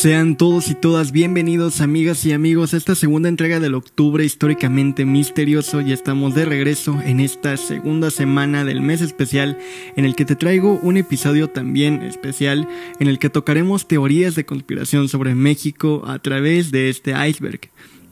[0.00, 5.04] Sean todos y todas bienvenidos amigas y amigos a esta segunda entrega del octubre históricamente
[5.04, 9.58] misterioso y estamos de regreso en esta segunda semana del mes especial
[9.96, 12.66] en el que te traigo un episodio también especial
[12.98, 17.60] en el que tocaremos teorías de conspiración sobre México a través de este iceberg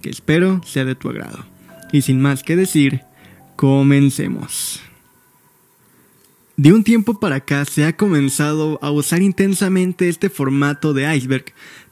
[0.03, 1.47] que espero sea de tu agrado.
[1.91, 3.01] Y sin más que decir,
[3.57, 4.83] comencemos.
[6.59, 11.45] De un tiempo para acá se ha comenzado a usar intensamente este formato de iceberg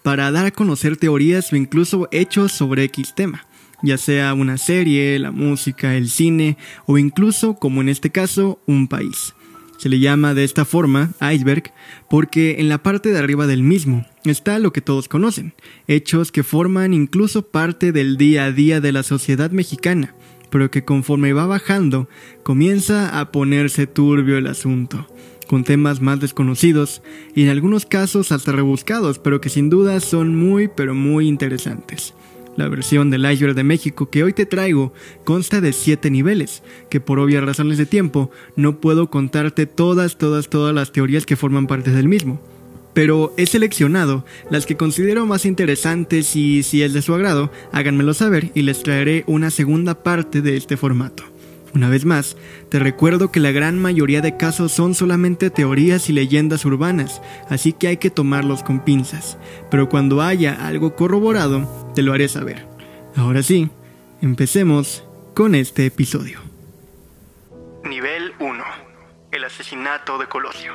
[0.03, 3.47] para dar a conocer teorías o incluso hechos sobre X tema,
[3.85, 8.89] ya sea una serie, la música, el cine o incluso, como en este caso, un
[8.89, 9.35] país.
[9.79, 11.73] Se le llama de esta forma iceberg
[12.11, 15.55] porque en la parte de arriba del mismo está lo que todos conocen,
[15.87, 20.17] hechos que forman incluso parte del día a día de la sociedad mexicana
[20.57, 22.09] pero que conforme va bajando
[22.43, 25.07] comienza a ponerse turbio el asunto,
[25.47, 27.03] con temas más desconocidos
[27.35, 32.15] y en algunos casos hasta rebuscados, pero que sin duda son muy pero muy interesantes.
[32.57, 37.01] La versión del iceberg de México que hoy te traigo consta de 7 niveles, que
[37.01, 41.67] por obvias razones de tiempo no puedo contarte todas, todas, todas las teorías que forman
[41.67, 42.41] parte del mismo
[42.97, 48.15] pero he seleccionado las que considero más interesantes y si es de su agrado, háganmelo
[48.15, 51.23] saber y les traeré una segunda parte de este formato.
[51.75, 52.39] Una vez más,
[52.71, 57.75] te recuerdo que la gran mayoría de casos son solamente teorías y leyendas urbanas, así
[57.75, 59.37] que hay que tomarlos con pinzas,
[59.71, 62.67] pero cuando haya algo corroborado, te lo haré saber.
[63.15, 63.69] Ahora sí,
[64.23, 66.41] empecemos con este episodio.
[67.85, 68.65] Nivel 1.
[69.33, 70.73] El asesinato de Colosio.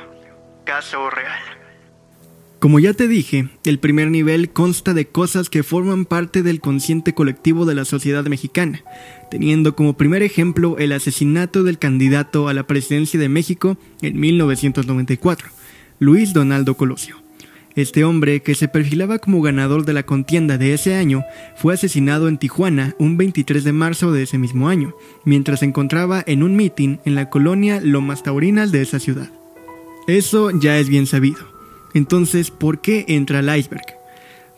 [0.64, 1.61] Caso real.
[2.62, 7.12] Como ya te dije, el primer nivel consta de cosas que forman parte del consciente
[7.12, 8.84] colectivo de la sociedad mexicana,
[9.32, 15.48] teniendo como primer ejemplo el asesinato del candidato a la presidencia de México en 1994,
[15.98, 17.16] Luis Donaldo Colosio.
[17.74, 21.24] Este hombre, que se perfilaba como ganador de la contienda de ese año,
[21.56, 26.22] fue asesinado en Tijuana un 23 de marzo de ese mismo año, mientras se encontraba
[26.28, 29.32] en un mitin en la colonia Lomas Taurinas de esa ciudad.
[30.06, 31.51] Eso ya es bien sabido.
[31.94, 34.02] Entonces, ¿por qué entra el iceberg?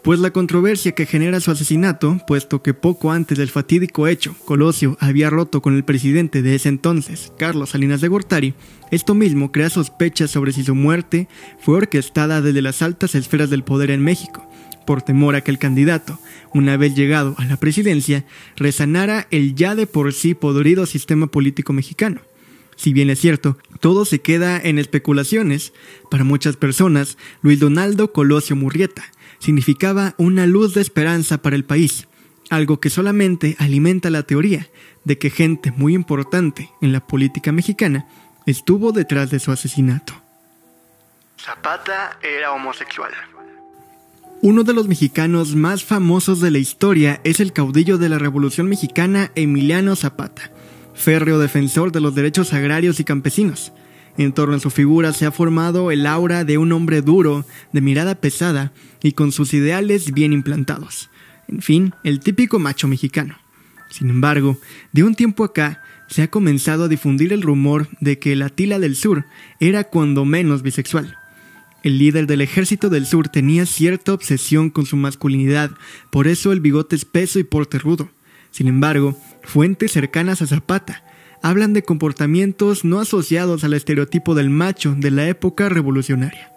[0.04, 4.98] Pues la controversia que genera su asesinato, puesto que poco antes del fatídico hecho, Colosio
[5.00, 8.52] había roto con el presidente de ese entonces, Carlos Salinas de Gortari,
[8.90, 11.26] esto mismo crea sospechas sobre si su muerte
[11.58, 14.46] fue orquestada desde las altas esferas del poder en México,
[14.86, 16.18] por temor a que el candidato,
[16.52, 21.72] una vez llegado a la presidencia, resanara el ya de por sí podrido sistema político
[21.72, 22.20] mexicano.
[22.76, 25.72] Si bien es cierto, todo se queda en especulaciones,
[26.10, 29.04] para muchas personas, Luis Donaldo Colosio Murrieta
[29.38, 32.08] significaba una luz de esperanza para el país,
[32.50, 34.68] algo que solamente alimenta la teoría
[35.04, 38.06] de que gente muy importante en la política mexicana
[38.46, 40.14] estuvo detrás de su asesinato.
[41.38, 43.12] Zapata era homosexual.
[44.40, 48.68] Uno de los mexicanos más famosos de la historia es el caudillo de la Revolución
[48.68, 50.53] Mexicana Emiliano Zapata
[50.94, 53.72] férreo defensor de los derechos agrarios y campesinos.
[54.16, 57.80] En torno a su figura se ha formado el aura de un hombre duro, de
[57.80, 58.72] mirada pesada
[59.02, 61.10] y con sus ideales bien implantados.
[61.48, 63.36] En fin, el típico macho mexicano.
[63.90, 64.58] Sin embargo,
[64.92, 68.78] de un tiempo acá se ha comenzado a difundir el rumor de que el Atila
[68.78, 69.24] del Sur
[69.60, 71.16] era cuando menos bisexual.
[71.82, 75.70] El líder del ejército del sur tenía cierta obsesión con su masculinidad,
[76.10, 78.10] por eso el bigote espeso y porte rudo.
[78.54, 81.02] Sin embargo, fuentes cercanas a Zapata
[81.42, 86.52] hablan de comportamientos no asociados al estereotipo del macho de la época revolucionaria.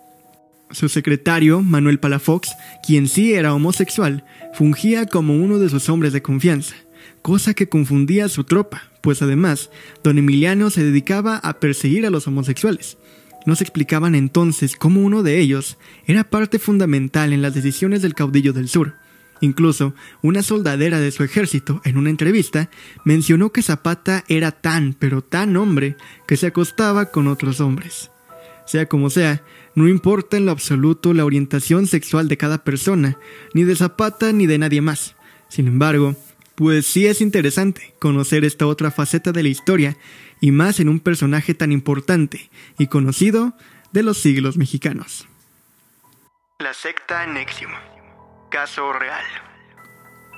[0.70, 2.50] Su secretario, Manuel Palafox,
[2.86, 6.76] quien sí era homosexual, fungía como uno de sus hombres de confianza,
[7.24, 9.72] cosa que confundía a su tropa, pues además,
[10.04, 13.00] don Emiliano se dedicaba a perseguir a los homosexuales.
[13.48, 18.14] No se explicaban entonces cómo uno de ellos era parte fundamental en las decisiones del
[18.14, 18.98] caudillo del sur,
[19.42, 22.70] Incluso, una soldadera de su ejército, en una entrevista,
[23.04, 25.96] mencionó que Zapata era tan, pero tan hombre,
[26.28, 28.12] que se acostaba con otros hombres.
[28.66, 29.44] Sea como sea,
[29.76, 33.18] no importa en lo absoluto la orientación sexual de cada persona,
[33.54, 35.16] ni de Zapata ni de nadie más.
[35.50, 36.16] Sin embargo,
[36.56, 39.98] pues sí es interesante conocer esta otra faceta de la historia,
[40.40, 43.54] y más en un personaje tan importante y conocido
[43.92, 45.28] de los siglos mexicanos.
[46.60, 47.72] La secta Nexium
[48.50, 49.24] caso real.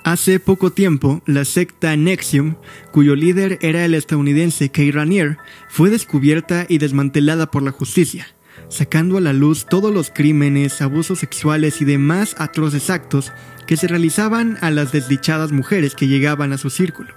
[0.03, 2.55] Hace poco tiempo, la secta Nexium,
[2.91, 8.27] cuyo líder era el estadounidense Kay Ranier, fue descubierta y desmantelada por la justicia,
[8.69, 13.33] sacando a la luz todos los crímenes, abusos sexuales y demás atroces actos
[13.67, 17.13] que se realizaban a las desdichadas mujeres que llegaban a su círculo.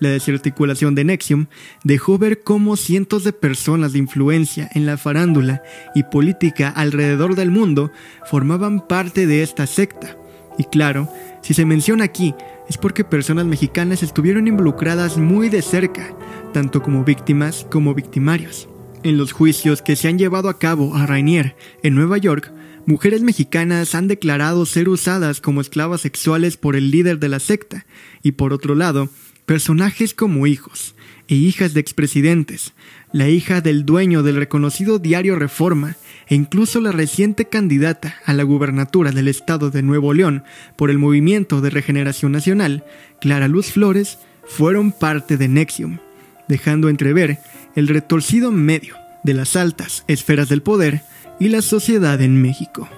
[0.00, 1.46] la desarticulación de Nexium
[1.84, 5.62] dejó ver cómo cientos de personas de influencia en la farándula
[5.94, 7.92] y política alrededor del mundo
[8.28, 10.16] formaban parte de esta secta.
[10.58, 11.08] Y claro,
[11.42, 12.34] si se menciona aquí,
[12.68, 16.14] es porque personas mexicanas estuvieron involucradas muy de cerca,
[16.52, 18.68] tanto como víctimas como victimarios.
[19.02, 22.52] En los juicios que se han llevado a cabo a Rainier en Nueva York,
[22.86, 27.84] mujeres mexicanas han declarado ser usadas como esclavas sexuales por el líder de la secta,
[28.22, 29.10] y por otro lado,
[29.44, 30.94] personajes como hijos
[31.28, 32.72] e hijas de expresidentes,
[33.14, 35.94] la hija del dueño del reconocido diario Reforma,
[36.26, 40.42] e incluso la reciente candidata a la gubernatura del estado de Nuevo León
[40.74, 42.82] por el Movimiento de Regeneración Nacional,
[43.20, 46.00] Clara Luz Flores, fueron parte de Nexium,
[46.48, 47.38] dejando entrever
[47.76, 51.02] el retorcido medio de las altas esferas del poder
[51.38, 52.88] y la sociedad en México.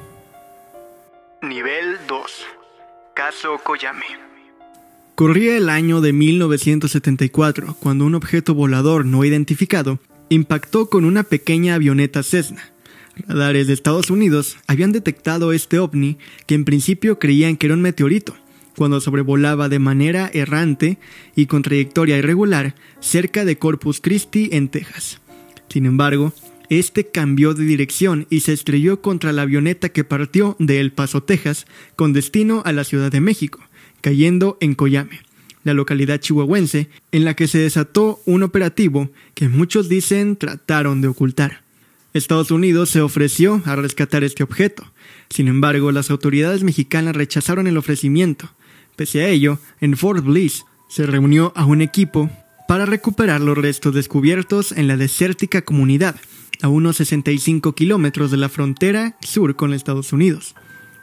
[1.42, 2.46] Nivel 2.
[3.12, 4.25] Caso Koyame.
[5.16, 9.98] Corría el año de 1974 cuando un objeto volador no identificado
[10.28, 12.70] impactó con una pequeña avioneta Cessna.
[13.26, 17.80] Radares de Estados Unidos habían detectado este ovni que en principio creían que era un
[17.80, 18.36] meteorito,
[18.76, 20.98] cuando sobrevolaba de manera errante
[21.34, 25.22] y con trayectoria irregular cerca de Corpus Christi en Texas.
[25.70, 26.34] Sin embargo,
[26.68, 31.22] este cambió de dirección y se estrelló contra la avioneta que partió de El Paso,
[31.22, 31.64] Texas,
[31.94, 33.60] con destino a la Ciudad de México,
[34.06, 35.18] cayendo en Coyame,
[35.64, 41.08] la localidad chihuahuense, en la que se desató un operativo que muchos dicen trataron de
[41.08, 41.64] ocultar.
[42.14, 44.84] Estados Unidos se ofreció a rescatar este objeto.
[45.28, 48.48] Sin embargo, las autoridades mexicanas rechazaron el ofrecimiento,
[48.94, 52.30] Pese a ello, en Fort Bliss se reunió a un equipo
[52.68, 56.14] para recuperar los restos descubiertos en la desértica comunidad,
[56.62, 60.54] a unos 65 kilómetros de la frontera sur con Estados Unidos.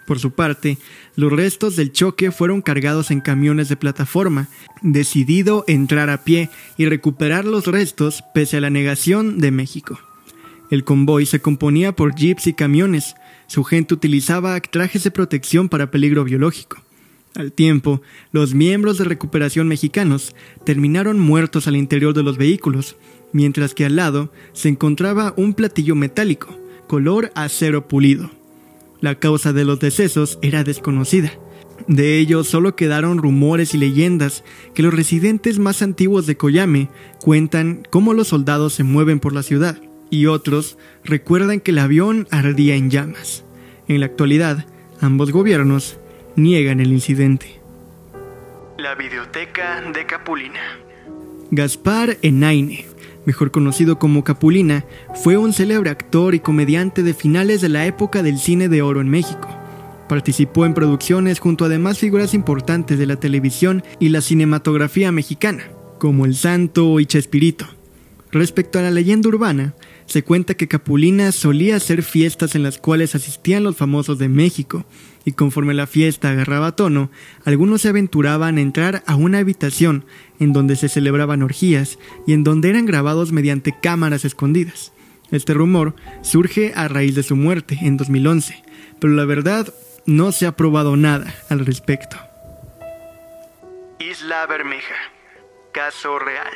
[0.05, 0.77] Por su parte,
[1.15, 4.49] los restos del choque fueron cargados en camiones de plataforma,
[4.81, 9.99] decidido entrar a pie y recuperar los restos pese a la negación de México.
[10.69, 13.15] El convoy se componía por jeeps y camiones.
[13.47, 16.81] Su gente utilizaba trajes de protección para peligro biológico.
[17.35, 18.01] Al tiempo,
[18.31, 20.35] los miembros de recuperación mexicanos
[20.65, 22.95] terminaron muertos al interior de los vehículos,
[23.31, 26.55] mientras que al lado se encontraba un platillo metálico,
[26.87, 28.42] color acero pulido.
[29.03, 31.33] La causa de los decesos era desconocida.
[31.89, 36.87] De ello solo quedaron rumores y leyendas que los residentes más antiguos de Koyame
[37.19, 39.77] cuentan cómo los soldados se mueven por la ciudad,
[40.09, 43.43] y otros recuerdan que el avión ardía en llamas.
[43.89, 44.65] En la actualidad,
[45.01, 45.99] ambos gobiernos
[46.37, 47.59] niegan el incidente.
[48.77, 50.79] La Biblioteca de Capulina.
[51.51, 52.85] Gaspar Enaine,
[53.25, 54.85] mejor conocido como Capulina,
[55.15, 59.01] fue un célebre actor y comediante de finales de la época del cine de oro
[59.01, 59.47] en México.
[60.09, 65.63] Participó en producciones junto a demás figuras importantes de la televisión y la cinematografía mexicana,
[65.97, 67.65] como El Santo y Chespirito.
[68.31, 73.15] Respecto a la leyenda urbana, se cuenta que Capulina solía hacer fiestas en las cuales
[73.15, 74.85] asistían los famosos de México,
[75.25, 77.09] y conforme la fiesta agarraba tono,
[77.45, 80.05] algunos se aventuraban a entrar a una habitación
[80.39, 81.97] en donde se celebraban orgías
[82.27, 84.91] y en donde eran grabados mediante cámaras escondidas.
[85.31, 88.63] Este rumor surge a raíz de su muerte en 2011,
[88.99, 89.73] pero la verdad
[90.05, 92.17] no se ha probado nada al respecto.
[93.99, 94.95] Isla Bermeja,
[95.71, 96.53] caso real.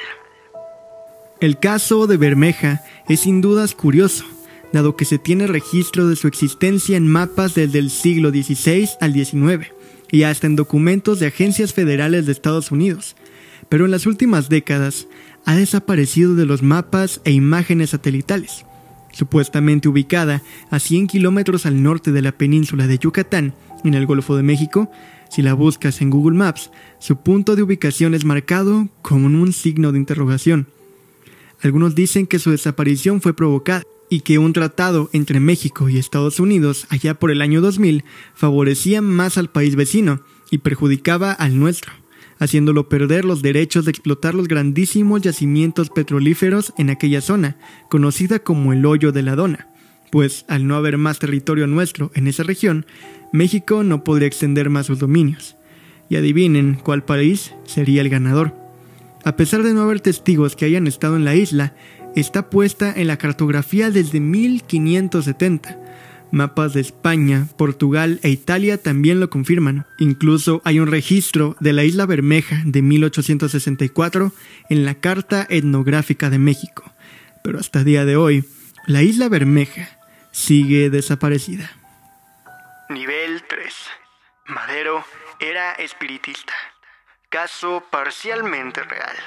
[1.39, 4.25] El caso de Bermeja es sin dudas curioso,
[4.74, 9.13] dado que se tiene registro de su existencia en mapas desde el siglo XVI al
[9.13, 9.67] XIX
[10.12, 13.15] y hasta en documentos de agencias federales de Estados Unidos,
[13.70, 15.08] pero en las últimas décadas
[15.46, 18.65] ha desaparecido de los mapas e imágenes satelitales.
[19.12, 20.41] Supuestamente ubicada
[20.72, 23.53] a 100 kilómetros al norte de la península de Yucatán,
[23.84, 24.89] en el Golfo de México,
[25.29, 29.91] si la buscas en Google Maps, su punto de ubicación es marcado como un signo
[29.91, 30.67] de interrogación.
[31.62, 36.40] Algunos dicen que su desaparición fue provocada y que un tratado entre México y Estados
[36.40, 41.92] Unidos allá por el año 2000 favorecía más al país vecino y perjudicaba al nuestro,
[42.40, 47.58] haciéndolo perder los derechos de explotar los grandísimos yacimientos petrolíferos en aquella zona,
[47.90, 49.68] conocida como el hoyo de la dona,
[50.12, 52.86] pues al no haber más territorio nuestro en esa región,
[53.34, 55.56] México no podría extender más sus dominios.
[56.10, 58.66] Y adivinen cuál país sería el ganador.
[59.27, 61.74] A pesar de no haber testigos que hayan estado en la isla,
[62.15, 65.77] está puesta en la cartografía desde 1570.
[66.31, 69.86] Mapas de España, Portugal e Italia también lo confirman.
[70.00, 74.31] Incluso hay un registro de la isla Bermeja de 1864
[74.69, 76.89] en la Carta Etnográfica de México.
[77.43, 78.46] Pero hasta día de hoy,
[78.86, 79.89] la isla Bermeja
[80.31, 81.69] sigue desaparecida.
[82.89, 83.74] Nivel 3.
[84.46, 85.03] Madero
[85.41, 86.53] era espiritista.
[87.29, 89.17] Caso parcialmente real.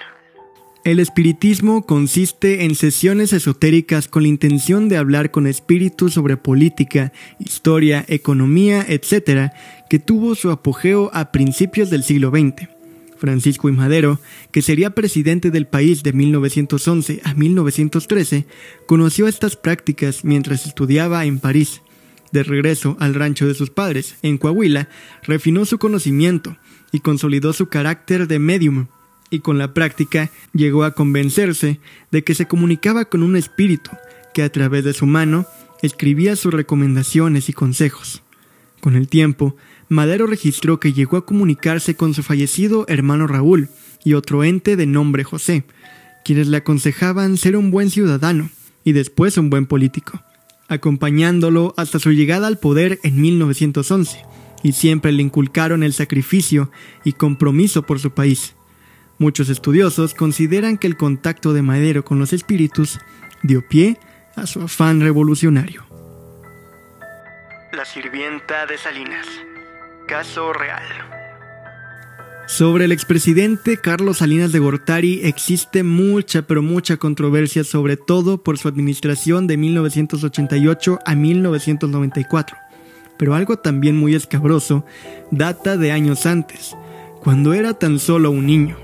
[0.85, 7.13] El espiritismo consiste en sesiones esotéricas con la intención de hablar con espíritus sobre política,
[7.39, 9.53] historia, economía, etc.,
[9.91, 12.71] que tuvo su apogeo a principios del siglo XX.
[13.19, 13.73] Francisco I.
[13.73, 14.19] Madero,
[14.51, 18.47] que sería presidente del país de 1911 a 1913,
[18.87, 21.83] conoció estas prácticas mientras estudiaba en París.
[22.33, 24.89] De regreso al rancho de sus padres, en Coahuila,
[25.23, 26.57] refinó su conocimiento
[26.93, 28.87] y consolidó su carácter de medium
[29.31, 31.81] y con la práctica llegó a convencerse
[32.11, 33.91] de que se comunicaba con un espíritu
[34.35, 35.47] que a través de su mano
[35.83, 38.23] escribía sus recomendaciones y consejos.
[38.81, 39.57] Con el tiempo,
[39.89, 43.69] Madero registró que llegó a comunicarse con su fallecido hermano Raúl
[44.05, 45.65] y otro ente de nombre José,
[46.25, 48.51] quienes le aconsejaban ser un buen ciudadano
[48.85, 50.23] y después un buen político,
[50.69, 54.23] acompañándolo hasta su llegada al poder en 1911,
[54.63, 56.71] y siempre le inculcaron el sacrificio
[57.05, 58.55] y compromiso por su país.
[59.19, 62.99] Muchos estudiosos consideran que el contacto de Madero con los espíritus
[63.43, 63.99] dio pie
[64.37, 65.85] a su afán revolucionario.
[67.73, 69.27] La sirvienta de Salinas.
[70.09, 70.83] Caso real.
[72.47, 78.59] Sobre el expresidente Carlos Salinas de Gortari existe mucha pero mucha controversia sobre todo por
[78.59, 82.57] su administración de 1988 a 1994.
[83.21, 84.87] Pero algo también muy escabroso
[85.31, 86.75] data de años antes,
[87.23, 88.79] cuando era tan solo un niño.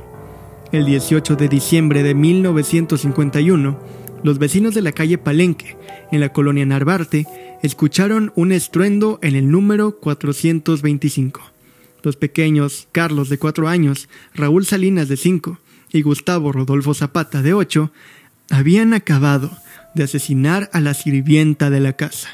[0.73, 3.81] El 18 de diciembre de 1951,
[4.23, 5.79] los vecinos de la calle Palenque,
[6.13, 7.27] en la colonia Narvarte,
[7.63, 11.41] escucharon un estruendo en el número 425.
[12.03, 15.59] Los pequeños Carlos de 4 años, Raúl Salinas de 5
[15.93, 17.91] y Gustavo Rodolfo Zapata de 8
[18.51, 19.51] habían acabado
[19.95, 22.29] de asesinar a la sirvienta de la casa.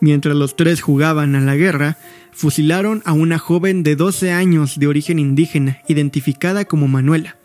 [0.00, 1.96] Mientras los tres jugaban a la guerra,
[2.32, 7.36] fusilaron a una joven de 12 años de origen indígena, identificada como Manuela.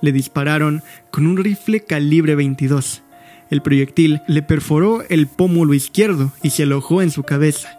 [0.00, 3.02] Le dispararon con un rifle calibre 22.
[3.50, 7.78] El proyectil le perforó el pómulo izquierdo y se alojó en su cabeza.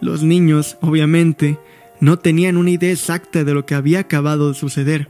[0.00, 1.58] Los niños, obviamente,
[2.00, 5.08] no tenían una idea exacta de lo que había acabado de suceder.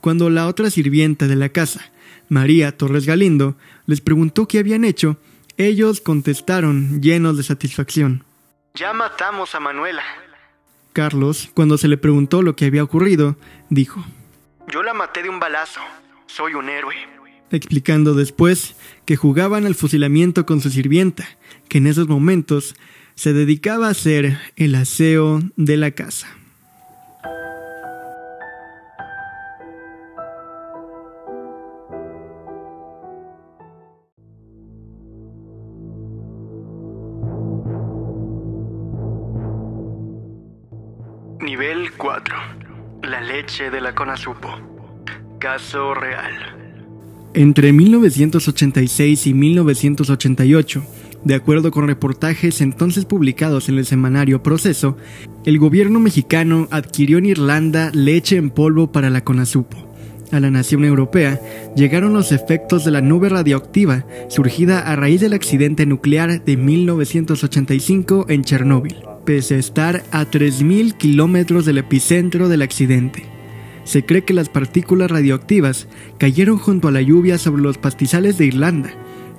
[0.00, 1.80] Cuando la otra sirvienta de la casa,
[2.28, 3.56] María Torres Galindo,
[3.86, 5.16] les preguntó qué habían hecho,
[5.56, 8.24] ellos contestaron llenos de satisfacción.
[8.74, 10.02] Ya matamos a Manuela.
[10.92, 13.36] Carlos, cuando se le preguntó lo que había ocurrido,
[13.70, 14.04] dijo,
[14.68, 15.80] Yo la maté de un balazo.
[16.26, 16.94] Soy un héroe.
[17.50, 21.26] Explicando después que jugaban al fusilamiento con su sirvienta,
[21.68, 22.74] que en esos momentos
[23.14, 26.28] se dedicaba a hacer el aseo de la casa.
[43.32, 44.50] Leche de la Conasupo.
[45.38, 46.34] Caso real.
[47.32, 50.82] Entre 1986 y 1988,
[51.24, 54.98] de acuerdo con reportajes entonces publicados en el semanario Proceso,
[55.46, 59.78] el gobierno mexicano adquirió en Irlanda leche en polvo para la Conasupo.
[60.30, 61.40] A la nación europea
[61.74, 68.26] llegaron los efectos de la nube radioactiva surgida a raíz del accidente nuclear de 1985
[68.28, 73.24] en Chernóbil pese a estar a 3.000 kilómetros del epicentro del accidente.
[73.84, 75.88] Se cree que las partículas radioactivas
[76.18, 78.90] cayeron junto a la lluvia sobre los pastizales de Irlanda,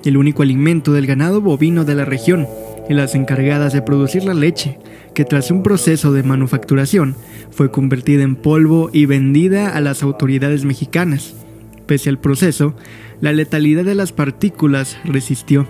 [0.04, 2.46] el único alimento del ganado bovino de la región,
[2.88, 4.78] y las encargadas de producir la leche,
[5.14, 7.16] que tras un proceso de manufacturación
[7.50, 11.34] fue convertida en polvo y vendida a las autoridades mexicanas.
[11.86, 12.74] Pese al proceso,
[13.20, 15.66] la letalidad de las partículas resistió.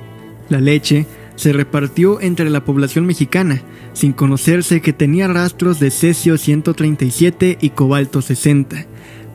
[0.49, 3.63] La leche se repartió entre la población mexicana,
[3.93, 8.87] sin conocerse que tenía rastros de cesio 137 y cobalto 60,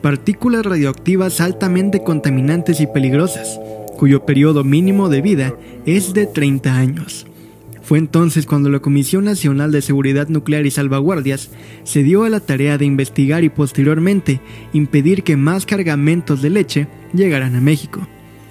[0.02, 3.60] partículas radioactivas altamente contaminantes y peligrosas,
[3.96, 5.54] cuyo periodo mínimo de vida
[5.84, 7.26] es de 30 años.
[7.82, 11.50] Fue entonces cuando la Comisión Nacional de Seguridad Nuclear y Salvaguardias
[11.82, 14.40] se dio a la tarea de investigar y posteriormente
[14.72, 18.06] impedir que más cargamentos de leche llegaran a México.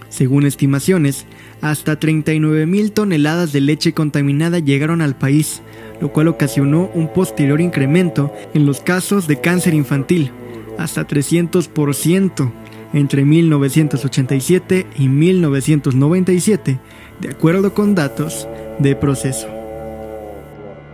[0.09, 1.25] Según estimaciones,
[1.61, 5.61] hasta 39.000 toneladas de leche contaminada llegaron al país,
[6.01, 10.31] lo cual ocasionó un posterior incremento en los casos de cáncer infantil,
[10.77, 12.51] hasta 300%
[12.93, 16.79] entre 1987 y 1997,
[17.19, 18.47] de acuerdo con datos
[18.79, 19.47] de proceso.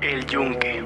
[0.02, 0.84] El Yunque.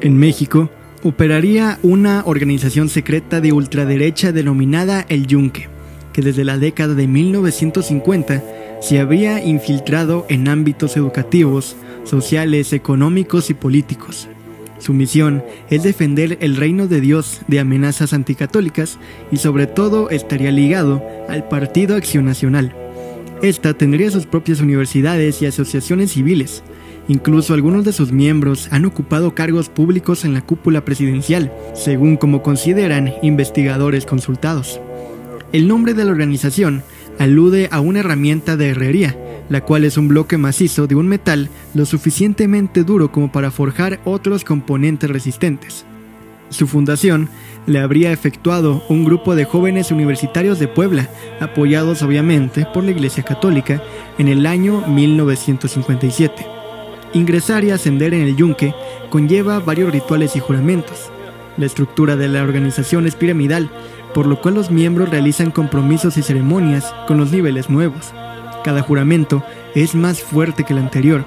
[0.00, 0.70] En México,
[1.04, 5.68] operaría una organización secreta de ultraderecha denominada El Yunque,
[6.12, 8.42] que desde la década de 1950
[8.82, 14.28] se había infiltrado en ámbitos educativos, sociales, económicos y políticos.
[14.80, 18.98] Su misión es defender el reino de Dios de amenazas anticatólicas
[19.30, 22.74] y sobre todo estaría ligado al Partido Acción Nacional.
[23.40, 26.64] Esta tendría sus propias universidades y asociaciones civiles.
[27.06, 32.42] Incluso algunos de sus miembros han ocupado cargos públicos en la cúpula presidencial, según como
[32.42, 34.80] consideran investigadores consultados.
[35.52, 36.82] El nombre de la organización
[37.22, 39.16] alude a una herramienta de herrería,
[39.48, 44.00] la cual es un bloque macizo de un metal lo suficientemente duro como para forjar
[44.04, 45.84] otros componentes resistentes.
[46.48, 47.28] Su fundación
[47.66, 51.08] le habría efectuado un grupo de jóvenes universitarios de Puebla,
[51.40, 53.80] apoyados obviamente por la Iglesia Católica,
[54.18, 56.44] en el año 1957.
[57.14, 58.74] Ingresar y ascender en el yunque
[59.10, 61.10] conlleva varios rituales y juramentos.
[61.56, 63.70] La estructura de la organización es piramidal,
[64.14, 68.12] por lo cual los miembros realizan compromisos y ceremonias con los niveles nuevos.
[68.64, 71.24] Cada juramento es más fuerte que el anterior.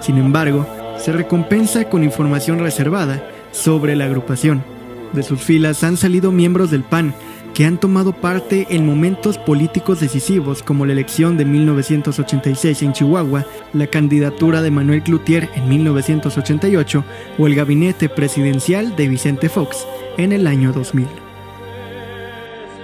[0.00, 0.66] Sin embargo,
[0.98, 4.64] se recompensa con información reservada sobre la agrupación.
[5.12, 7.14] De sus filas han salido miembros del PAN
[7.56, 13.46] que han tomado parte en momentos políticos decisivos como la elección de 1986 en Chihuahua,
[13.72, 17.02] la candidatura de Manuel Cloutier en 1988
[17.38, 19.86] o el gabinete presidencial de Vicente Fox
[20.18, 21.25] en el año 2000.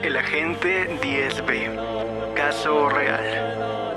[0.03, 2.35] El agente 10B.
[2.35, 3.97] Caso real.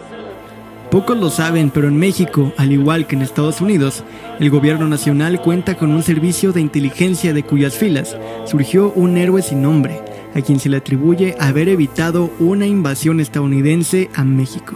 [0.92, 4.04] Pocos lo saben, pero en México, al igual que en Estados Unidos,
[4.40, 9.42] el gobierno nacional cuenta con un servicio de inteligencia de cuyas filas surgió un héroe
[9.42, 10.00] sin nombre,
[10.36, 14.76] a quien se le atribuye haber evitado una invasión estadounidense a México.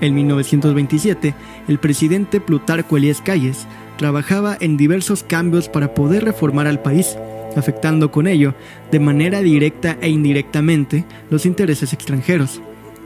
[0.00, 1.34] En 1927,
[1.68, 3.66] el presidente Plutarco Elías Calles
[3.98, 7.18] trabajaba en diversos cambios para poder reformar al país,
[7.60, 8.54] afectando con ello,
[8.90, 12.60] de manera directa e indirectamente, los intereses extranjeros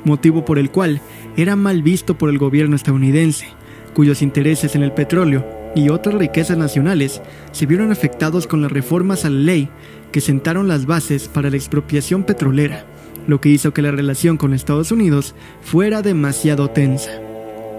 [0.05, 1.01] motivo por el cual
[1.37, 3.47] era mal visto por el gobierno estadounidense,
[3.95, 7.21] cuyos intereses en el petróleo y otras riquezas nacionales
[7.53, 9.69] se vieron afectados con las reformas a la ley
[10.13, 12.85] que sentaron las bases para la expropiación petrolera,
[13.27, 17.11] lo que hizo que la relación con Estados Unidos fuera demasiado tensa.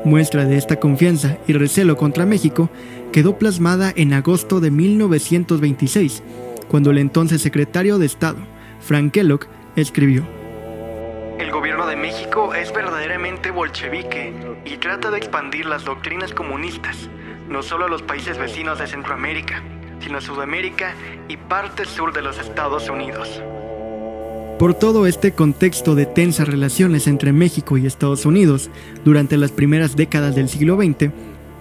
[0.06, 2.70] Muestra de esta confianza y recelo contra México
[3.12, 6.24] quedó plasmada en agosto de 1926,
[6.70, 8.38] cuando el entonces secretario de Estado,
[8.80, 10.24] Frank Kellogg, escribió,
[11.40, 14.34] el gobierno de México es verdaderamente bolchevique
[14.66, 17.10] y trata de expandir las doctrinas comunistas,
[17.50, 19.64] no solo a los países vecinos de Centroamérica,
[20.02, 20.94] sino a Sudamérica
[21.28, 23.42] y parte sur de los Estados Unidos.
[24.60, 28.70] Por todo este contexto de tensas relaciones entre México y Estados Unidos
[29.06, 31.10] durante las primeras décadas del siglo XX,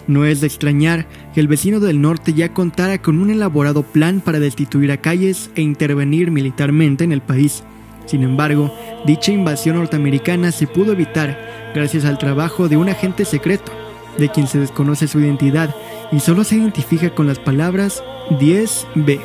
[0.09, 4.21] no es de extrañar que el vecino del norte ya contara con un elaborado plan
[4.21, 7.63] para destituir a calles e intervenir militarmente en el país.
[8.07, 8.75] Sin embargo,
[9.07, 11.39] dicha invasión norteamericana se pudo evitar
[11.75, 13.71] gracias al trabajo de un agente secreto,
[14.17, 15.75] de quien se desconoce su identidad
[16.11, 19.21] y solo se identifica con las palabras 10B.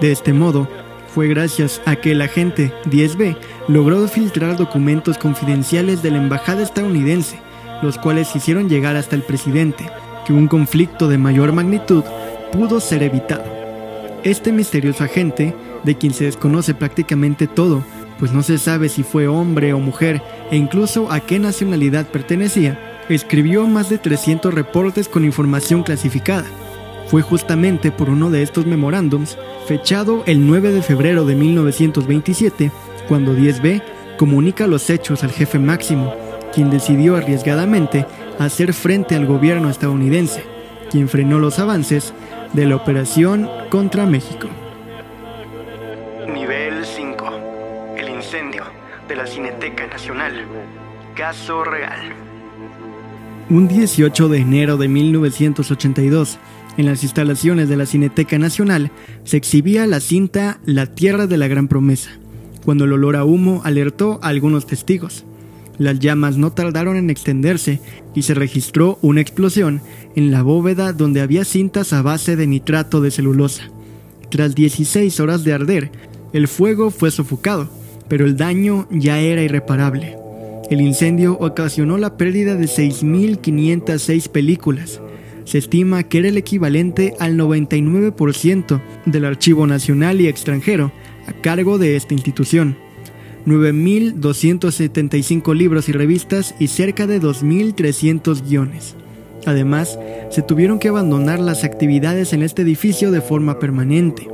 [0.00, 0.68] De este modo,
[1.14, 3.36] fue gracias a que el agente 10B
[3.68, 7.38] logró filtrar documentos confidenciales de la embajada estadounidense,
[7.82, 9.86] los cuales hicieron llegar hasta el presidente,
[10.26, 12.04] que un conflicto de mayor magnitud
[12.52, 13.44] pudo ser evitado.
[14.24, 17.82] Este misterioso agente, de quien se desconoce prácticamente todo,
[18.18, 22.78] pues no se sabe si fue hombre o mujer e incluso a qué nacionalidad pertenecía,
[23.08, 26.46] escribió más de 300 reportes con información clasificada.
[27.08, 32.70] Fue justamente por uno de estos memorándums, fechado el 9 de febrero de 1927,
[33.08, 33.82] cuando 10B
[34.16, 36.14] comunica los hechos al jefe máximo,
[36.54, 38.06] quien decidió arriesgadamente
[38.44, 40.44] hacer frente al gobierno estadounidense,
[40.90, 42.12] quien frenó los avances
[42.52, 44.48] de la operación contra México.
[49.08, 50.32] de la Cineteca Nacional.
[51.14, 52.14] Caso real.
[53.50, 56.38] Un 18 de enero de 1982,
[56.78, 58.90] en las instalaciones de la Cineteca Nacional,
[59.24, 62.10] se exhibía la cinta La Tierra de la Gran Promesa,
[62.64, 65.26] cuando el olor a humo alertó a algunos testigos.
[65.82, 67.80] Las llamas no tardaron en extenderse
[68.14, 69.80] y se registró una explosión
[70.16, 73.64] en la bóveda donde había cintas a base de nitrato de celulosa.
[74.30, 75.90] Tras 16 horas de arder,
[76.32, 77.68] el fuego fue sofocado
[78.12, 80.18] pero el daño ya era irreparable.
[80.70, 85.00] El incendio ocasionó la pérdida de 6.506 películas.
[85.44, 90.92] Se estima que era el equivalente al 99% del archivo nacional y extranjero
[91.26, 92.76] a cargo de esta institución.
[93.46, 98.96] 9.275 libros y revistas y cerca de 2.300 guiones.
[99.46, 99.98] Además,
[100.30, 104.28] se tuvieron que abandonar las actividades en este edificio de forma permanente.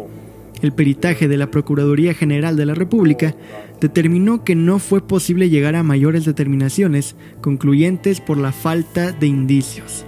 [0.60, 3.34] El peritaje de la Procuraduría General de la República
[3.80, 10.04] determinó que no fue posible llegar a mayores determinaciones concluyentes por la falta de indicios.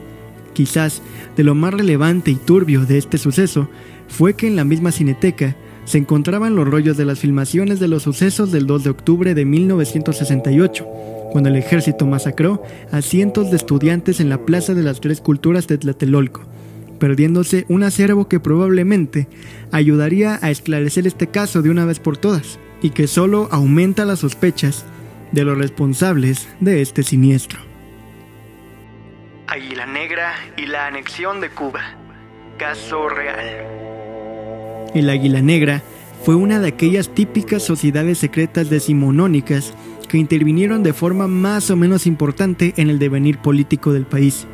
[0.52, 1.02] Quizás
[1.36, 3.68] de lo más relevante y turbio de este suceso
[4.08, 8.02] fue que en la misma cineteca se encontraban los rollos de las filmaciones de los
[8.02, 10.84] sucesos del 2 de octubre de 1968,
[11.32, 12.62] cuando el ejército masacró
[12.92, 16.42] a cientos de estudiantes en la Plaza de las Tres Culturas de Tlatelolco,
[16.98, 19.28] perdiéndose un acervo que probablemente
[19.72, 24.20] ayudaría a esclarecer este caso de una vez por todas, y que solo aumenta las
[24.20, 24.84] sospechas
[25.32, 27.60] de los responsables de este siniestro.
[29.46, 31.80] Águila Negra y la anexión de Cuba.
[32.58, 33.99] Caso real.
[34.94, 35.82] El Águila Negra
[36.24, 39.72] fue una de aquellas típicas sociedades secretas decimonónicas
[40.08, 44.46] que intervinieron de forma más o menos importante en el devenir político del país.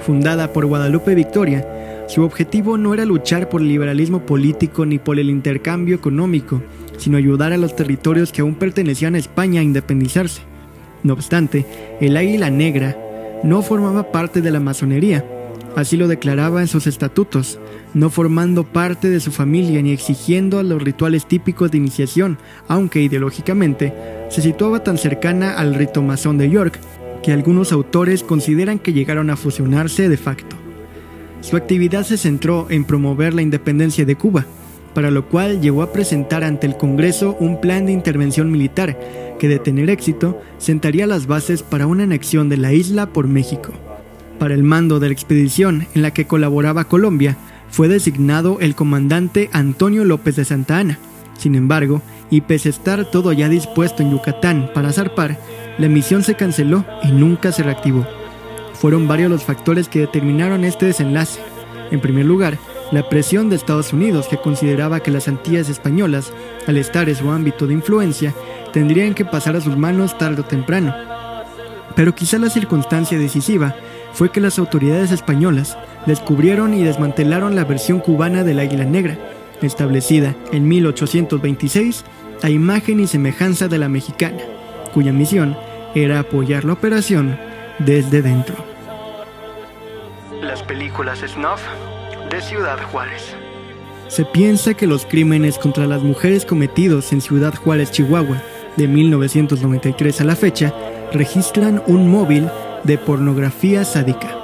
[0.00, 5.18] Fundada por Guadalupe Victoria, su objetivo no era luchar por el liberalismo político ni por
[5.18, 6.62] el intercambio económico,
[6.96, 10.40] sino ayudar a los territorios que aún pertenecían a España a independizarse.
[11.02, 11.66] No obstante,
[12.00, 12.96] el Águila Negra
[13.44, 15.24] no formaba parte de la masonería,
[15.74, 17.58] Así lo declaraba en sus estatutos,
[17.94, 23.94] no formando parte de su familia ni exigiendo los rituales típicos de iniciación, aunque ideológicamente
[24.28, 26.78] se situaba tan cercana al rito masón de York
[27.22, 30.56] que algunos autores consideran que llegaron a fusionarse de facto.
[31.40, 34.44] Su actividad se centró en promover la independencia de Cuba,
[34.94, 38.98] para lo cual llegó a presentar ante el Congreso un plan de intervención militar
[39.38, 43.72] que de tener éxito sentaría las bases para una anexión de la isla por México.
[44.42, 47.36] Para el mando de la expedición en la que colaboraba Colombia,
[47.70, 50.98] fue designado el comandante Antonio López de Santa Ana.
[51.38, 55.38] Sin embargo, y pese a estar todo ya dispuesto en Yucatán para zarpar,
[55.78, 58.04] la misión se canceló y nunca se reactivó.
[58.74, 61.38] Fueron varios los factores que determinaron este desenlace.
[61.92, 62.58] En primer lugar,
[62.90, 66.32] la presión de Estados Unidos, que consideraba que las Antillas españolas,
[66.66, 68.34] al estar en su ámbito de influencia,
[68.72, 70.92] tendrían que pasar a sus manos tarde o temprano.
[71.94, 73.76] Pero quizá la circunstancia decisiva
[74.12, 79.18] fue que las autoridades españolas descubrieron y desmantelaron la versión cubana del Águila Negra,
[79.62, 82.04] establecida en 1826
[82.42, 84.42] a imagen y semejanza de la mexicana,
[84.92, 85.56] cuya misión
[85.94, 87.38] era apoyar la operación
[87.78, 88.56] desde dentro.
[90.40, 91.62] Las películas snuff
[92.30, 93.34] de Ciudad Juárez.
[94.08, 98.42] Se piensa que los crímenes contra las mujeres cometidos en Ciudad Juárez, Chihuahua,
[98.76, 100.74] de 1993 a la fecha,
[101.12, 102.48] registran un móvil
[102.84, 104.38] de pornografía sádica.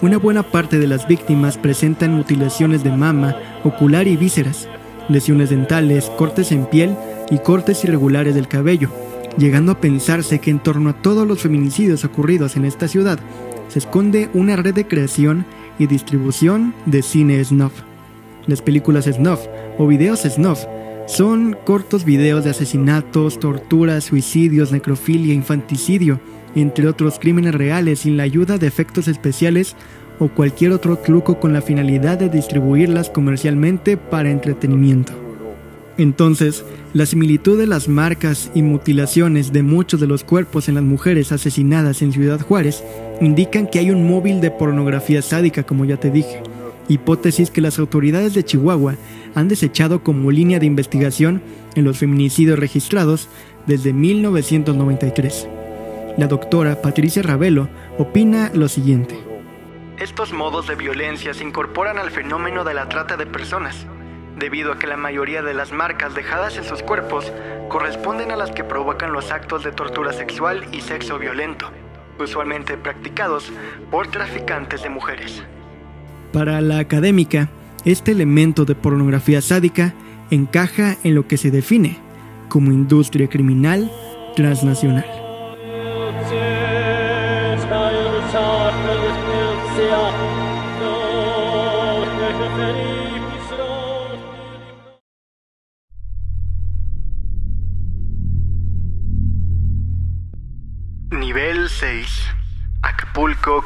[0.00, 4.68] Una buena parte de las víctimas presentan mutilaciones de mama, ocular y vísceras,
[5.08, 6.96] lesiones dentales, cortes en piel
[7.30, 8.90] y cortes irregulares del cabello,
[9.38, 13.18] llegando a pensarse que en torno a todos los feminicidios ocurridos en esta ciudad
[13.68, 15.46] se esconde una red de creación
[15.78, 17.72] y distribución de cine snuff.
[18.46, 19.40] Las películas snuff
[19.78, 20.64] o videos snuff
[21.06, 26.20] son cortos videos de asesinatos, torturas, suicidios, necrofilia, infanticidio,
[26.54, 29.76] entre otros crímenes reales sin la ayuda de efectos especiales
[30.18, 35.12] o cualquier otro truco con la finalidad de distribuirlas comercialmente para entretenimiento.
[35.98, 40.84] Entonces, la similitud de las marcas y mutilaciones de muchos de los cuerpos en las
[40.84, 42.82] mujeres asesinadas en Ciudad Juárez
[43.20, 46.42] indican que hay un móvil de pornografía sádica, como ya te dije,
[46.88, 48.96] hipótesis que las autoridades de Chihuahua
[49.34, 51.42] han desechado como línea de investigación
[51.74, 53.28] en los feminicidios registrados
[53.66, 55.46] desde 1993.
[56.18, 59.18] La doctora Patricia Ravelo opina lo siguiente.
[59.98, 63.86] Estos modos de violencia se incorporan al fenómeno de la trata de personas,
[64.38, 67.32] debido a que la mayoría de las marcas dejadas en sus cuerpos
[67.70, 71.70] corresponden a las que provocan los actos de tortura sexual y sexo violento,
[72.18, 73.50] usualmente practicados
[73.90, 75.42] por traficantes de mujeres.
[76.32, 77.48] Para la académica,
[77.86, 79.94] este elemento de pornografía sádica
[80.30, 81.98] encaja en lo que se define
[82.50, 83.90] como industria criminal
[84.36, 85.21] transnacional.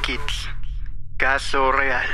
[0.06, 0.48] Kids.
[1.16, 2.06] Caso real.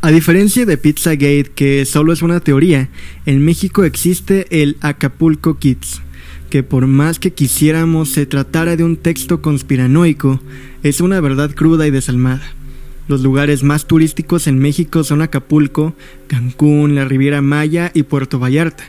[0.00, 2.88] A diferencia de Pizzagate, que solo es una teoría,
[3.26, 6.00] en México existe el Acapulco Kids,
[6.48, 10.40] que por más que quisiéramos se tratara de un texto conspiranoico,
[10.82, 12.54] es una verdad cruda y desalmada.
[13.08, 15.94] Los lugares más turísticos en México son Acapulco,
[16.28, 18.84] Cancún, la Riviera Maya y Puerto Vallarta.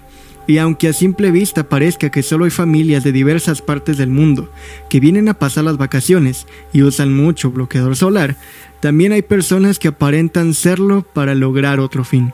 [0.47, 4.49] Y aunque a simple vista parezca que solo hay familias de diversas partes del mundo
[4.89, 8.37] que vienen a pasar las vacaciones y usan mucho bloqueador solar,
[8.79, 12.33] también hay personas que aparentan serlo para lograr otro fin.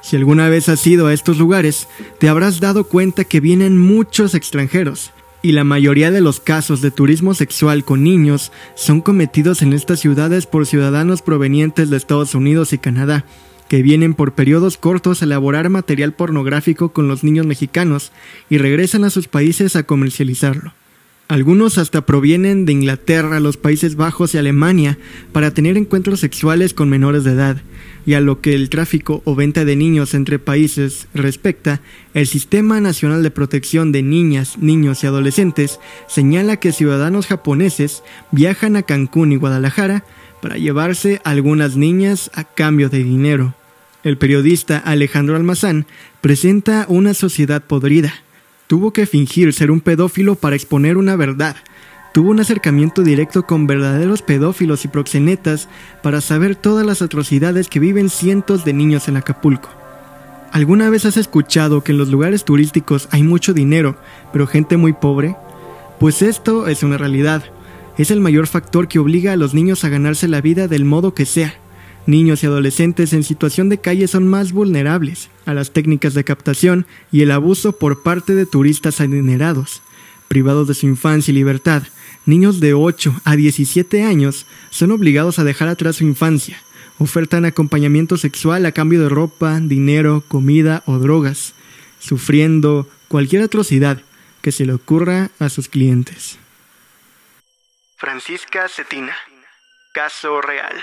[0.00, 4.34] Si alguna vez has ido a estos lugares, te habrás dado cuenta que vienen muchos
[4.34, 5.10] extranjeros,
[5.42, 10.00] y la mayoría de los casos de turismo sexual con niños son cometidos en estas
[10.00, 13.24] ciudades por ciudadanos provenientes de Estados Unidos y Canadá,
[13.68, 18.12] que vienen por periodos cortos a elaborar material pornográfico con los niños mexicanos
[18.50, 20.72] y regresan a sus países a comercializarlo.
[21.28, 24.96] Algunos hasta provienen de Inglaterra, los Países Bajos y Alemania
[25.30, 27.58] para tener encuentros sexuales con menores de edad,
[28.06, 31.82] y a lo que el tráfico o venta de niños entre países respecta,
[32.14, 38.02] el Sistema Nacional de Protección de Niñas, Niños y Adolescentes señala que ciudadanos japoneses
[38.32, 40.04] viajan a Cancún y Guadalajara
[40.40, 43.57] para llevarse algunas niñas a cambio de dinero.
[44.04, 45.86] El periodista Alejandro Almazán
[46.20, 48.14] presenta una sociedad podrida.
[48.68, 51.56] Tuvo que fingir ser un pedófilo para exponer una verdad.
[52.14, 55.68] Tuvo un acercamiento directo con verdaderos pedófilos y proxenetas
[56.00, 59.68] para saber todas las atrocidades que viven cientos de niños en Acapulco.
[60.52, 63.96] ¿Alguna vez has escuchado que en los lugares turísticos hay mucho dinero,
[64.32, 65.34] pero gente muy pobre?
[65.98, 67.42] Pues esto es una realidad.
[67.98, 71.14] Es el mayor factor que obliga a los niños a ganarse la vida del modo
[71.14, 71.54] que sea.
[72.08, 76.86] Niños y adolescentes en situación de calle son más vulnerables a las técnicas de captación
[77.12, 79.82] y el abuso por parte de turistas adinerados.
[80.26, 81.82] Privados de su infancia y libertad,
[82.24, 86.58] niños de 8 a 17 años son obligados a dejar atrás su infancia.
[86.96, 91.52] Ofertan acompañamiento sexual a cambio de ropa, dinero, comida o drogas,
[91.98, 94.00] sufriendo cualquier atrocidad
[94.40, 96.38] que se le ocurra a sus clientes.
[97.98, 99.14] Francisca Cetina.
[99.92, 100.82] Caso real.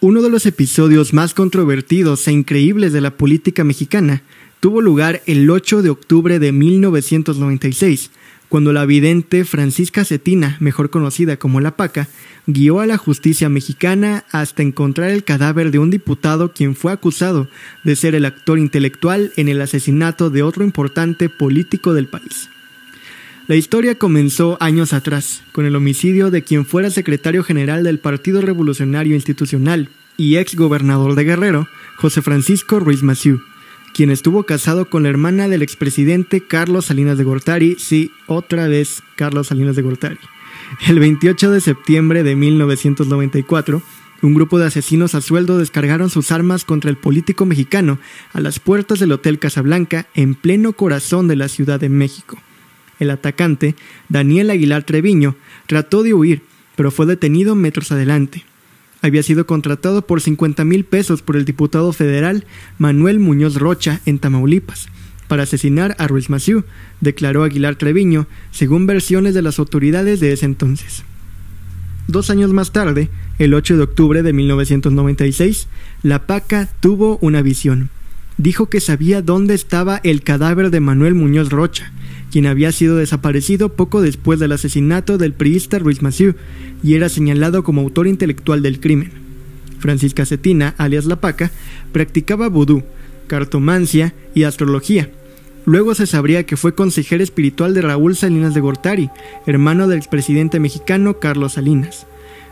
[0.00, 4.22] Uno de los episodios más controvertidos e increíbles de la política mexicana
[4.60, 8.12] tuvo lugar el 8 de octubre de 1996,
[8.48, 12.06] cuando la vidente Francisca Cetina, mejor conocida como La Paca,
[12.46, 17.48] guió a la justicia mexicana hasta encontrar el cadáver de un diputado quien fue acusado
[17.82, 22.48] de ser el actor intelectual en el asesinato de otro importante político del país.
[23.48, 28.42] La historia comenzó años atrás, con el homicidio de quien fuera secretario general del Partido
[28.42, 33.40] Revolucionario Institucional y ex gobernador de Guerrero, José Francisco Ruiz Massieu,
[33.94, 39.02] quien estuvo casado con la hermana del expresidente Carlos Salinas de Gortari, sí, otra vez
[39.16, 40.18] Carlos Salinas de Gortari.
[40.86, 43.80] El 28 de septiembre de 1994,
[44.20, 47.98] un grupo de asesinos a sueldo descargaron sus armas contra el político mexicano
[48.34, 52.38] a las puertas del Hotel Casablanca en pleno corazón de la Ciudad de México.
[52.98, 53.74] El atacante,
[54.08, 56.42] Daniel Aguilar Treviño, trató de huir,
[56.76, 58.44] pero fue detenido metros adelante.
[59.02, 62.44] Había sido contratado por 50 mil pesos por el diputado federal
[62.78, 64.88] Manuel Muñoz Rocha en Tamaulipas
[65.28, 66.64] para asesinar a Ruiz Maciú,
[67.00, 71.04] declaró Aguilar Treviño, según versiones de las autoridades de ese entonces.
[72.08, 75.68] Dos años más tarde, el 8 de octubre de 1996,
[76.02, 77.90] la PACA tuvo una visión.
[78.38, 81.92] Dijo que sabía dónde estaba el cadáver de Manuel Muñoz Rocha,
[82.30, 86.34] quien había sido desaparecido poco después del asesinato del priista Ruiz Massieu
[86.82, 89.10] y era señalado como autor intelectual del crimen.
[89.78, 91.50] Francisca Cetina, alias La Paca,
[91.92, 92.82] practicaba vudú,
[93.26, 95.10] cartomancia y astrología.
[95.64, 99.10] Luego se sabría que fue consejera espiritual de Raúl Salinas de Gortari,
[99.46, 102.06] hermano del expresidente mexicano Carlos Salinas.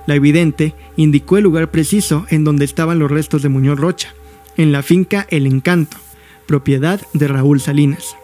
[0.07, 4.15] La evidente indicó el lugar preciso en donde estaban los restos de Muñoz Rocha,
[4.57, 5.97] en la finca El Encanto,
[6.47, 8.17] propiedad de Raúl Salinas.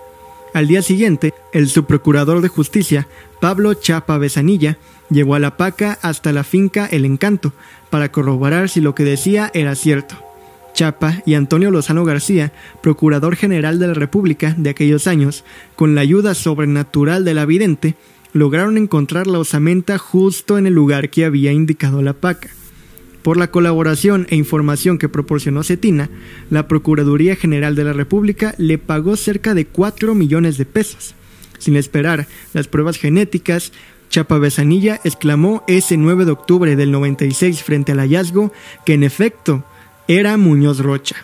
[0.55, 3.09] Al día siguiente, el subprocurador de justicia,
[3.41, 4.77] Pablo Chapa Besanilla,
[5.09, 7.53] llevó a la paca hasta la finca El Encanto
[7.91, 10.17] para corroborar si lo que decía era cierto.
[10.75, 16.03] Chapa y Antonio Lozano García, procurador general de la República de aquellos años, con la
[16.03, 17.95] ayuda sobrenatural de la vidente,
[18.33, 22.49] lograron encontrar la osamenta justo en el lugar que había indicado la paca.
[23.23, 26.11] Por la colaboración e información que proporcionó Cetina,
[26.51, 31.15] la Procuraduría General de la República le pagó cerca de 4 millones de pesos.
[31.59, 33.73] Sin esperar las pruebas genéticas,
[34.11, 38.53] Chapa Besanilla exclamó ese 9 de octubre del 96 frente al hallazgo
[38.85, 39.65] que en efecto
[40.09, 41.17] era Muñoz Rocha.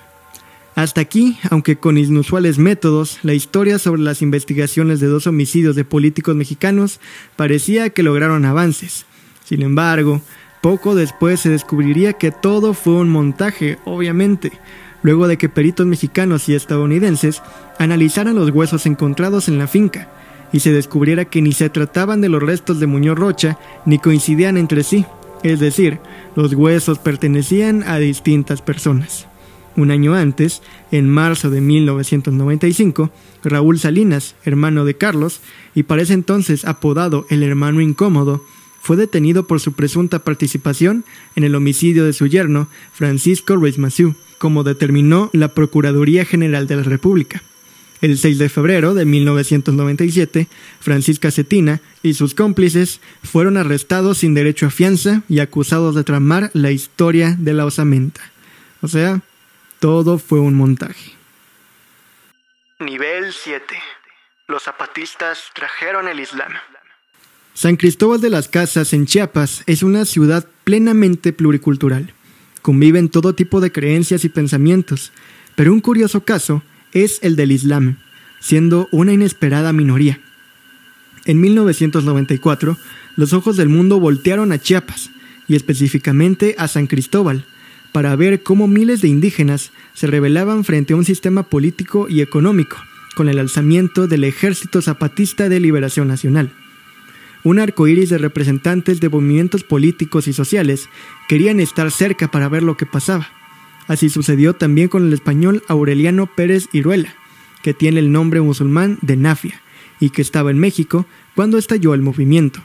[0.77, 5.85] Hasta aquí, aunque con inusuales métodos, la historia sobre las investigaciones de dos homicidios de
[5.85, 7.01] políticos mexicanos
[7.35, 9.05] parecía que lograron avances.
[9.45, 10.23] Sin embargo,
[10.61, 14.53] poco después se descubriría que todo fue un montaje, obviamente,
[15.03, 17.43] luego de que peritos mexicanos y estadounidenses
[17.79, 20.09] analizaran los huesos encontrados en la finca
[20.53, 24.57] y se descubriera que ni se trataban de los restos de Muñoz Rocha ni coincidían
[24.57, 25.05] entre sí,
[25.43, 26.01] es decir,
[26.35, 29.27] los huesos pertenecían a distintas personas.
[29.77, 33.11] Un año antes, en marzo de 1995,
[33.45, 35.41] Raúl Salinas, hermano de Carlos,
[35.75, 38.43] y para ese entonces apodado el hermano incómodo,
[38.81, 41.05] fue detenido por su presunta participación
[41.37, 46.77] en el homicidio de su yerno, Francisco Ruiz Massieu, como determinó la Procuraduría General de
[46.77, 47.43] la República.
[48.01, 50.47] El 6 de febrero de 1997,
[50.79, 56.51] Francisca Cetina y sus cómplices fueron arrestados sin derecho a fianza y acusados de tramar
[56.55, 58.21] la historia de la osamenta.
[58.83, 59.21] O sea,
[59.81, 61.13] todo fue un montaje.
[62.79, 63.65] Nivel 7.
[64.47, 66.53] Los zapatistas trajeron el Islam.
[67.59, 72.15] San Cristóbal de las Casas en Chiapas es una ciudad plenamente pluricultural.
[72.63, 75.11] Conviven todo tipo de creencias y pensamientos,
[75.57, 77.97] pero un curioso caso es el del Islam,
[78.39, 80.21] siendo una inesperada minoría.
[81.25, 82.77] En 1994,
[83.17, 85.11] los ojos del mundo voltearon a Chiapas,
[85.49, 87.45] y específicamente a San Cristóbal,
[87.91, 92.77] para ver cómo miles de indígenas se rebelaban frente a un sistema político y económico,
[93.17, 96.53] con el alzamiento del Ejército Zapatista de Liberación Nacional.
[97.45, 100.89] Un arco iris de representantes de movimientos políticos y sociales
[101.29, 103.29] querían estar cerca para ver lo que pasaba.
[103.87, 107.15] Así sucedió también con el español Aureliano Pérez Iruela,
[107.63, 109.61] que tiene el nombre musulmán de Nafia,
[110.01, 112.61] y que estaba en México cuando estalló el movimiento.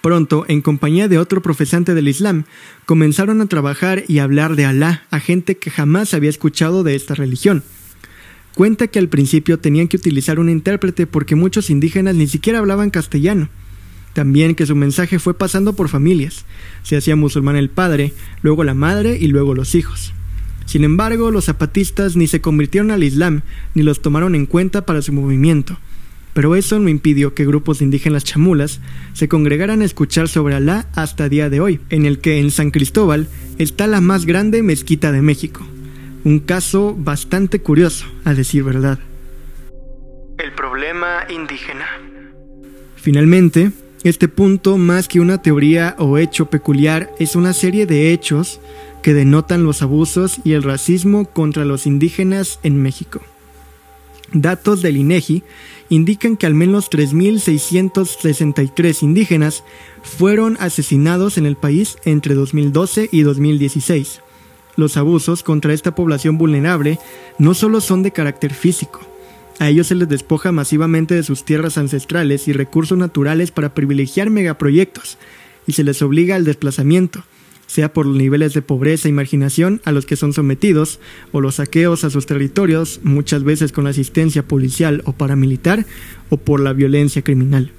[0.00, 2.44] Pronto, en compañía de otro profesante del Islam,
[2.86, 7.14] comenzaron a trabajar y hablar de Alá a gente que jamás había escuchado de esta
[7.14, 7.62] religión.
[8.54, 12.90] Cuenta que al principio tenían que utilizar un intérprete porque muchos indígenas ni siquiera hablaban
[12.90, 13.48] castellano.
[14.12, 16.44] También que su mensaje fue pasando por familias.
[16.82, 18.12] Se hacía musulmán el padre,
[18.42, 20.12] luego la madre y luego los hijos.
[20.66, 23.42] Sin embargo, los zapatistas ni se convirtieron al Islam
[23.74, 25.78] ni los tomaron en cuenta para su movimiento.
[26.34, 28.80] Pero eso no impidió que grupos de indígenas chamulas
[29.12, 32.70] se congregaran a escuchar sobre Alá hasta día de hoy, en el que en San
[32.70, 35.66] Cristóbal está la más grande mezquita de México.
[36.24, 39.00] Un caso bastante curioso, a decir verdad.
[40.38, 41.84] El problema indígena.
[42.96, 43.72] Finalmente,
[44.04, 48.60] este punto, más que una teoría o hecho peculiar, es una serie de hechos
[49.02, 53.20] que denotan los abusos y el racismo contra los indígenas en México.
[54.32, 55.42] Datos del INEGI
[55.88, 59.64] indican que al menos 3.663 indígenas
[60.02, 64.20] fueron asesinados en el país entre 2012 y 2016.
[64.76, 66.98] Los abusos contra esta población vulnerable
[67.38, 69.00] no solo son de carácter físico,
[69.58, 74.30] a ellos se les despoja masivamente de sus tierras ancestrales y recursos naturales para privilegiar
[74.30, 75.18] megaproyectos,
[75.66, 77.22] y se les obliga al desplazamiento,
[77.66, 80.98] sea por los niveles de pobreza y marginación a los que son sometidos,
[81.30, 85.86] o los saqueos a sus territorios, muchas veces con asistencia policial o paramilitar,
[86.28, 87.70] o por la violencia criminal.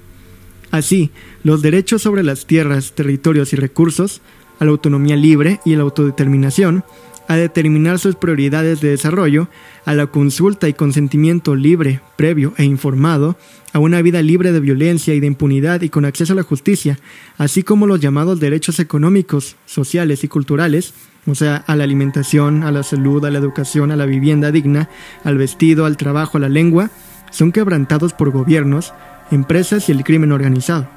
[0.70, 1.10] Así,
[1.42, 4.22] los derechos sobre las tierras, territorios y recursos,
[4.58, 6.84] a la autonomía libre y la autodeterminación,
[7.28, 9.48] a determinar sus prioridades de desarrollo,
[9.84, 13.36] a la consulta y consentimiento libre, previo e informado,
[13.72, 16.98] a una vida libre de violencia y de impunidad y con acceso a la justicia,
[17.38, 20.94] así como los llamados derechos económicos, sociales y culturales,
[21.26, 24.90] o sea, a la alimentación, a la salud, a la educación, a la vivienda digna,
[25.24, 26.90] al vestido, al trabajo, a la lengua,
[27.30, 28.92] son quebrantados por gobiernos,
[29.30, 30.88] empresas y el crimen organizado.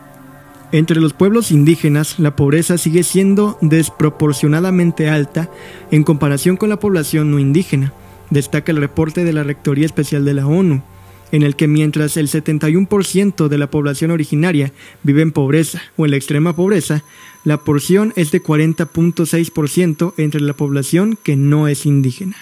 [0.71, 5.49] Entre los pueblos indígenas, la pobreza sigue siendo desproporcionadamente alta
[5.91, 7.93] en comparación con la población no indígena,
[8.31, 10.83] destaca el reporte de la Rectoría Especial de la ONU,
[11.31, 16.11] en el que mientras el 71% de la población originaria vive en pobreza o en
[16.11, 17.03] la extrema pobreza,
[17.45, 22.35] la porción es de 40.6% entre la población que no es indígena.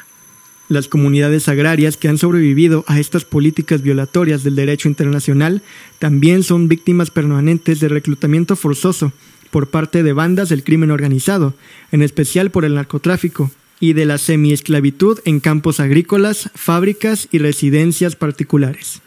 [0.68, 5.62] Las comunidades agrarias que han sobrevivido a estas políticas violatorias del derecho internacional
[6.00, 9.14] también son víctimas permanentes de reclutamiento forzoso
[9.52, 11.54] por parte de bandas del crimen organizado,
[11.92, 18.16] en especial por el narcotráfico, y de la semiesclavitud en campos agrícolas, fábricas y residencias
[18.16, 19.02] particulares.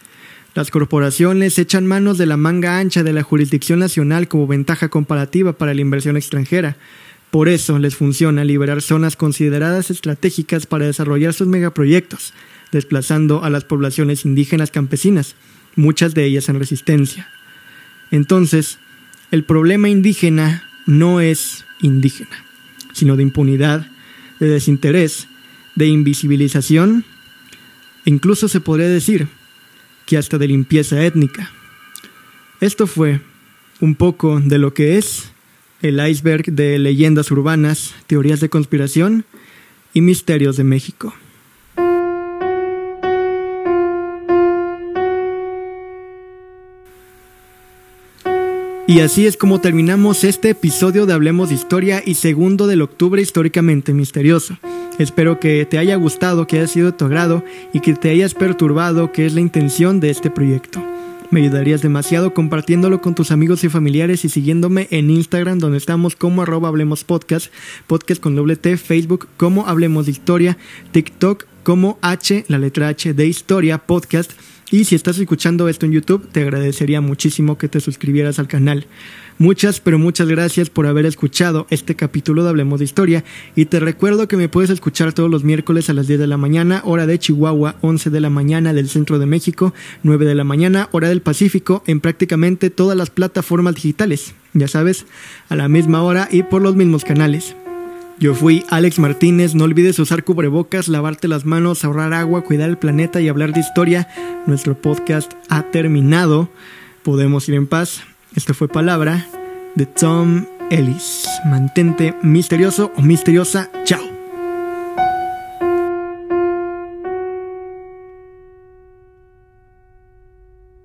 [0.55, 5.53] Las corporaciones echan manos de la manga ancha de la jurisdicción nacional como ventaja comparativa
[5.53, 6.77] para la inversión extranjera,
[7.31, 12.33] por eso les funciona liberar zonas consideradas estratégicas para desarrollar sus megaproyectos,
[12.73, 15.35] desplazando a las poblaciones indígenas campesinas,
[15.77, 17.29] muchas de ellas en resistencia.
[18.11, 18.79] Entonces,
[19.31, 22.45] el problema indígena no es indígena,
[22.93, 23.87] sino de impunidad,
[24.41, 25.29] de desinterés,
[25.75, 27.05] de invisibilización,
[28.07, 29.29] e incluso se podría decir
[30.07, 31.53] que hasta de limpieza étnica.
[32.61, 33.21] Esto fue
[33.81, 35.31] un poco de lo que es
[35.83, 39.25] el iceberg de leyendas urbanas, teorías de conspiración
[39.95, 41.15] y misterios de México.
[48.87, 53.21] Y así es como terminamos este episodio de Hablemos de Historia y segundo del octubre
[53.21, 54.57] históricamente misterioso.
[54.99, 57.45] Espero que te haya gustado, que haya sido de tu agrado
[57.75, 60.83] y que te hayas perturbado, que es la intención de este proyecto.
[61.31, 66.17] Me ayudarías demasiado compartiéndolo con tus amigos y familiares y siguiéndome en Instagram donde estamos
[66.17, 67.53] como arroba hablemos podcast,
[67.87, 70.57] podcast con doble T, Facebook como hablemos de historia,
[70.93, 74.33] TikTok como H, la letra H de Historia Podcast.
[74.71, 78.87] Y si estás escuchando esto en YouTube, te agradecería muchísimo que te suscribieras al canal.
[79.41, 83.23] Muchas, pero muchas gracias por haber escuchado este capítulo de Hablemos de Historia
[83.55, 86.37] y te recuerdo que me puedes escuchar todos los miércoles a las 10 de la
[86.37, 89.73] mañana, hora de Chihuahua, 11 de la mañana del centro de México,
[90.03, 95.07] 9 de la mañana, hora del Pacífico, en prácticamente todas las plataformas digitales, ya sabes,
[95.49, 97.55] a la misma hora y por los mismos canales.
[98.19, 102.77] Yo fui Alex Martínez, no olvides usar cubrebocas, lavarte las manos, ahorrar agua, cuidar el
[102.77, 104.09] planeta y hablar de historia.
[104.49, 106.49] Nuestro podcast ha terminado.
[107.05, 108.03] Podemos ir en paz.
[108.39, 109.27] Esto fue Palabra
[109.75, 111.27] de Tom Ellis.
[111.47, 113.69] Mantente misterioso o misteriosa.
[113.83, 114.08] Chao.